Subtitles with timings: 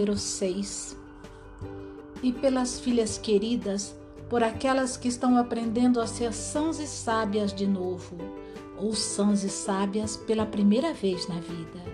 [0.00, 0.96] número 6.
[2.22, 3.94] E pelas filhas queridas,
[4.30, 8.16] por aquelas que estão aprendendo a ser sãs e sábias de novo,
[8.78, 11.84] ou sãs e sábias pela primeira vez na vida.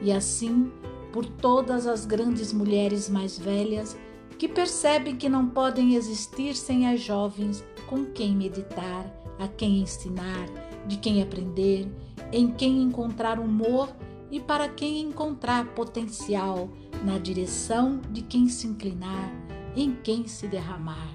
[0.00, 0.72] E assim,
[1.12, 3.96] por todas as grandes mulheres mais velhas
[4.38, 9.04] que percebem que não podem existir sem as jovens com quem meditar,
[9.38, 10.48] a quem ensinar,
[10.86, 11.86] de quem aprender,
[12.32, 13.90] em quem encontrar humor
[14.30, 16.70] e para quem encontrar potencial,
[17.04, 19.32] na direção de quem se inclinar,
[19.74, 21.08] em quem se derramar.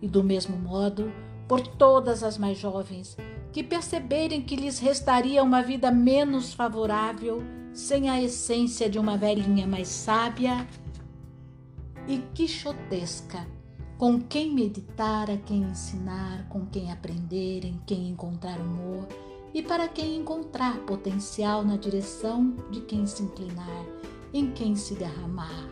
[0.00, 1.12] E do mesmo modo,
[1.46, 3.16] por todas as mais jovens
[3.52, 7.42] que perceberem que lhes restaria uma vida menos favorável
[7.74, 10.66] sem a essência de uma velhinha mais sábia
[12.08, 13.46] e quixotesca,
[13.98, 19.06] com quem meditar, a quem ensinar, com quem aprender, em quem encontrar humor
[19.54, 23.86] e para quem encontrar potencial na direção de quem se inclinar,
[24.32, 25.68] em quem se derramar.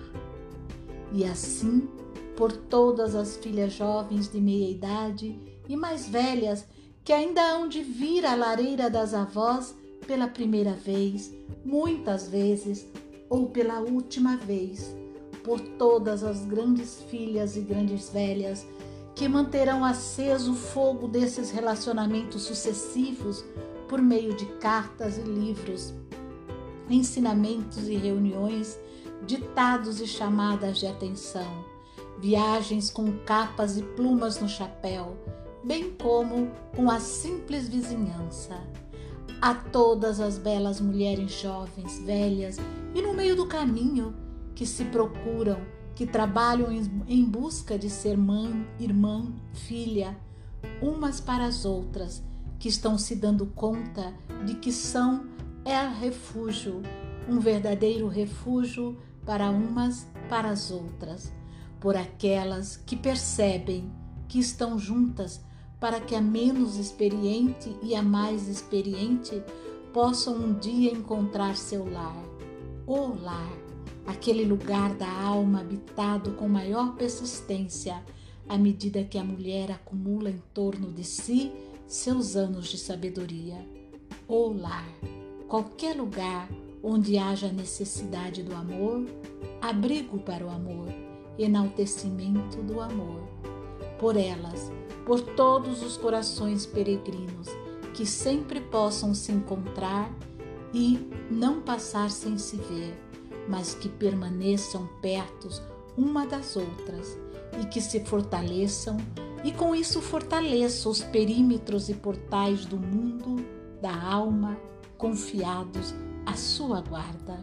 [1.13, 1.89] E assim,
[2.37, 6.65] por todas as filhas jovens de meia idade e mais velhas
[7.05, 9.75] que ainda hão de vir à lareira das avós
[10.07, 11.33] pela primeira vez,
[11.65, 12.87] muitas vezes
[13.29, 14.95] ou pela última vez,
[15.45, 18.67] por todas as grandes filhas e grandes velhas
[19.15, 23.45] que manterão aceso o fogo desses relacionamentos sucessivos
[23.89, 25.93] por meio de cartas e livros,
[26.91, 28.79] ensinamentos e reuniões,
[29.27, 31.65] ditados e chamadas de atenção,
[32.19, 35.17] viagens com capas e plumas no chapéu,
[35.65, 38.61] bem como com a simples vizinhança.
[39.41, 42.59] A todas as belas mulheres jovens, velhas
[42.95, 44.15] e no meio do caminho
[44.55, 45.59] que se procuram,
[45.95, 46.69] que trabalham
[47.09, 50.19] em busca de ser mãe, irmã, filha,
[50.83, 52.23] umas para as outras,
[52.59, 54.13] que estão se dando conta
[54.45, 55.25] de que são
[55.65, 56.83] é refúgio,
[57.29, 61.33] um verdadeiro refúgio para umas para as outras,
[61.81, 63.91] por aquelas que percebem
[64.29, 65.41] que estão juntas
[65.81, 69.43] para que a menos experiente e a mais experiente
[69.93, 72.23] possam um dia encontrar seu lar,
[72.87, 73.53] o lar,
[74.07, 78.03] aquele lugar da alma habitado com maior persistência
[78.49, 81.51] à medida que a mulher acumula em torno de si
[81.87, 83.57] seus anos de sabedoria.
[84.29, 84.87] O lar,
[85.51, 86.49] qualquer lugar
[86.81, 89.05] onde haja necessidade do amor,
[89.61, 90.87] abrigo para o amor,
[91.37, 93.21] enaltecimento do amor.
[93.99, 94.71] Por elas,
[95.05, 97.49] por todos os corações peregrinos,
[97.93, 100.09] que sempre possam se encontrar
[100.73, 102.97] e não passar sem se ver,
[103.49, 105.49] mas que permaneçam perto
[105.97, 107.19] uma das outras
[107.61, 108.97] e que se fortaleçam
[109.43, 113.45] e com isso fortaleçam os perímetros e portais do mundo,
[113.83, 114.57] da alma,
[115.01, 115.95] confiados
[116.27, 117.43] à sua guarda.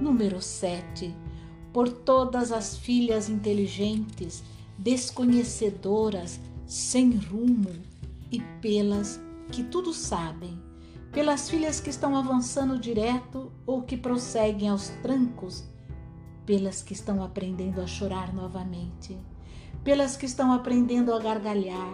[0.00, 1.14] Número 7.
[1.74, 4.42] Por todas as filhas inteligentes,
[4.78, 7.70] desconhecedoras, sem rumo
[8.32, 9.20] e pelas
[9.52, 10.58] que tudo sabem,
[11.12, 15.64] pelas filhas que estão avançando direto ou que prosseguem aos trancos,
[16.46, 19.18] pelas que estão aprendendo a chorar novamente,
[19.84, 21.92] pelas que estão aprendendo a gargalhar,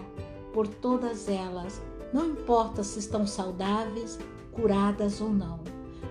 [0.53, 1.83] por todas elas,
[2.13, 4.17] não importa se estão saudáveis,
[4.55, 5.61] curadas ou não,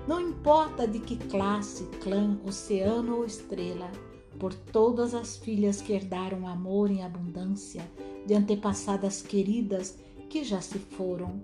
[0.07, 3.89] não importa de que classe, clã, oceano ou estrela,
[4.37, 7.89] por todas as filhas que herdaram amor em abundância
[8.25, 9.97] de antepassadas queridas
[10.29, 11.41] que já se foram,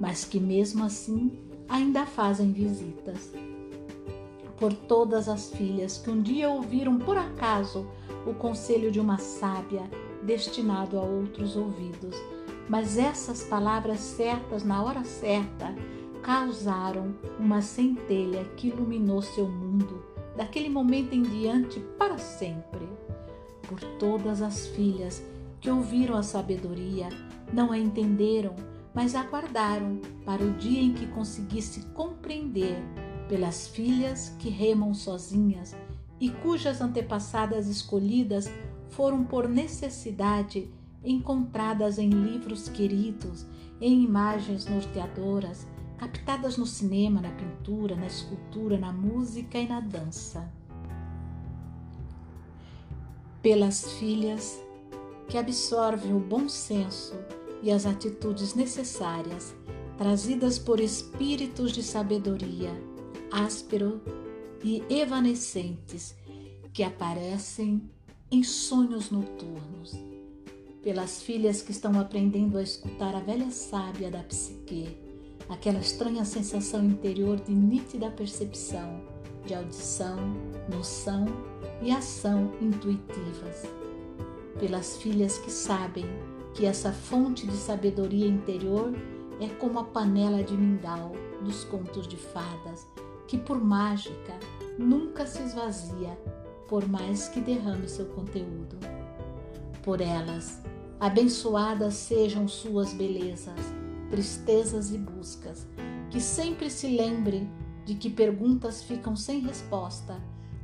[0.00, 1.32] mas que mesmo assim
[1.68, 3.32] ainda fazem visitas.
[4.56, 7.86] Por todas as filhas que um dia ouviram por acaso
[8.26, 9.82] o conselho de uma sábia
[10.22, 12.16] destinado a outros ouvidos,
[12.68, 15.74] mas essas palavras certas na hora certa
[16.22, 20.04] causaram uma centelha que iluminou seu mundo
[20.36, 22.88] daquele momento em diante para sempre.
[23.68, 25.22] Por todas as filhas
[25.60, 27.08] que ouviram a sabedoria,
[27.52, 28.54] não a entenderam,
[28.94, 32.78] mas aguardaram para o dia em que conseguisse compreender
[33.28, 35.76] pelas filhas que remam sozinhas
[36.20, 38.50] e cujas antepassadas escolhidas
[38.90, 40.70] foram por necessidade
[41.04, 43.46] encontradas em livros queridos,
[43.80, 45.66] em imagens norteadoras,
[45.98, 50.50] captadas no cinema, na pintura, na escultura, na música e na dança.
[53.42, 54.62] Pelas filhas
[55.28, 57.14] que absorvem o bom senso
[57.62, 59.54] e as atitudes necessárias
[59.96, 62.70] trazidas por espíritos de sabedoria,
[63.32, 64.00] áspero
[64.62, 66.14] e evanescentes
[66.72, 67.82] que aparecem
[68.30, 69.96] em sonhos noturnos,
[70.82, 75.07] pelas filhas que estão aprendendo a escutar a velha sábia da psique,
[75.48, 79.00] aquela estranha sensação interior de nítida percepção,
[79.46, 80.16] de audição,
[80.70, 81.26] noção
[81.82, 83.66] e ação intuitivas.
[84.58, 86.04] Pelas filhas que sabem
[86.54, 88.92] que essa fonte de sabedoria interior
[89.40, 91.12] é como a panela de mingau
[91.42, 92.86] dos contos de fadas,
[93.26, 94.34] que por mágica
[94.78, 96.18] nunca se esvazia,
[96.68, 98.76] por mais que derrame seu conteúdo.
[99.82, 100.60] Por elas,
[100.98, 103.54] abençoadas sejam suas belezas,
[104.10, 105.66] tristezas e buscas,
[106.10, 107.50] que sempre se lembrem
[107.84, 110.20] de que perguntas ficam sem resposta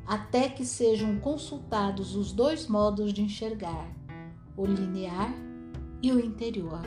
[0.07, 3.89] até que sejam consultados os dois modos de enxergar,
[4.57, 5.33] o linear
[6.03, 6.83] e o interior.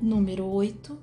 [0.00, 0.98] Número 8.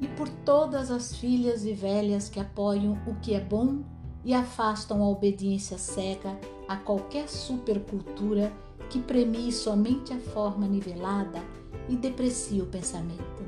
[0.00, 3.82] E por todas as filhas e velhas que apoiam o que é bom
[4.24, 6.38] e afastam a obediência cega
[6.68, 8.52] a qualquer supercultura
[8.90, 11.40] que premie somente a forma nivelada
[11.88, 13.44] e deprecie o pensamento.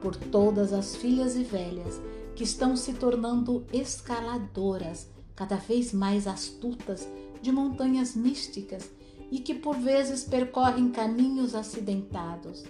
[0.00, 2.00] Por todas as filhas e velhas
[2.34, 7.08] que estão se tornando escaladoras cada vez mais astutas
[7.42, 8.90] de montanhas místicas
[9.30, 12.64] e que por vezes percorrem caminhos acidentados,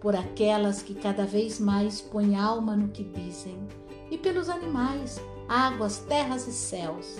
[0.00, 3.56] por aquelas que cada vez mais põem alma no que dizem,
[4.10, 7.16] e pelos animais, águas, terras e céus,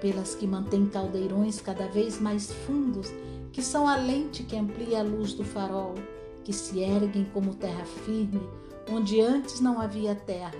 [0.00, 3.12] pelas que mantêm caldeirões cada vez mais fundos,
[3.52, 5.94] que são a lente que amplia a luz do farol,
[6.48, 8.40] que se erguem como terra firme,
[8.90, 10.56] onde antes não havia terra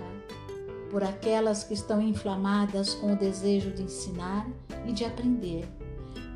[0.91, 4.47] por aquelas que estão inflamadas com o desejo de ensinar
[4.85, 5.67] e de aprender,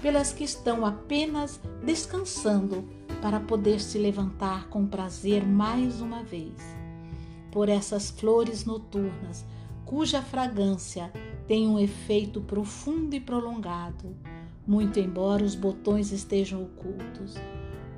[0.01, 2.83] pelas que estão apenas descansando
[3.21, 6.55] para poder se levantar com prazer mais uma vez,
[7.51, 9.45] por essas flores noturnas
[9.85, 11.13] cuja fragrância
[11.47, 14.15] tem um efeito profundo e prolongado,
[14.65, 17.35] muito embora os botões estejam ocultos,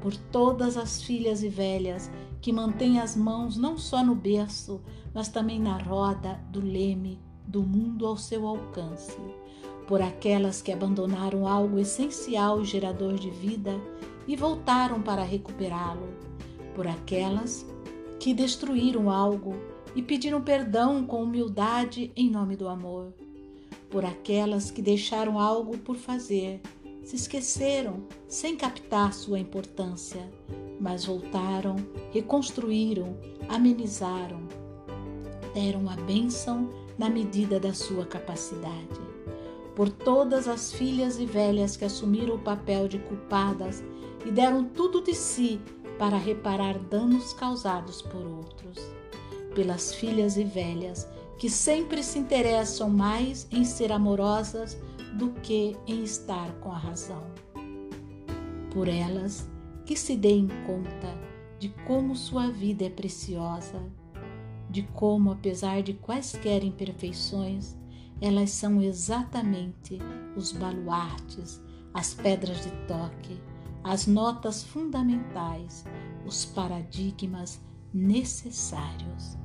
[0.05, 4.79] por todas as filhas e velhas que mantêm as mãos não só no berço,
[5.11, 9.17] mas também na roda do leme do mundo ao seu alcance,
[9.87, 13.81] por aquelas que abandonaram algo essencial e gerador de vida
[14.27, 16.07] e voltaram para recuperá-lo,
[16.75, 17.65] por aquelas
[18.19, 19.55] que destruíram algo
[19.95, 23.11] e pediram perdão com humildade em nome do amor,
[23.89, 26.61] por aquelas que deixaram algo por fazer,
[27.05, 30.27] se esqueceram sem captar sua importância,
[30.81, 31.75] mas voltaram,
[32.11, 33.15] reconstruíram,
[33.47, 34.41] amenizaram,
[35.53, 36.67] deram a bênção
[36.97, 38.99] na medida da sua capacidade.
[39.75, 43.83] Por todas as filhas e velhas que assumiram o papel de culpadas
[44.25, 45.61] e deram tudo de si
[45.99, 48.79] para reparar danos causados por outros.
[49.53, 51.07] Pelas filhas e velhas
[51.37, 54.77] que sempre se interessam mais em ser amorosas
[55.15, 57.23] do que em estar com a razão.
[58.71, 59.49] Por elas
[59.85, 61.17] que se deem conta
[61.59, 63.81] de como sua vida é preciosa
[64.69, 67.77] de como, apesar de quaisquer imperfeições,
[68.19, 69.99] elas são exatamente
[70.35, 71.61] os baluartes,
[71.93, 73.39] as pedras de toque,
[73.81, 75.85] as notas fundamentais,
[76.25, 77.61] os paradigmas
[77.93, 79.37] necessários